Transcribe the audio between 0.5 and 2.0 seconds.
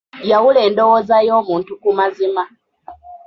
endowooza y'omuntu ku